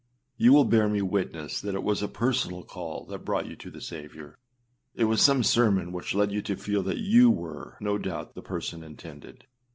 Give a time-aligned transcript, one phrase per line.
[0.35, 3.69] You will bear me witness that it was a personal call that brought you to
[3.69, 4.39] the Saviour.
[4.95, 8.41] It was some sermon which led you to feel that you were, no doubt, the
[8.41, 9.45] person intended.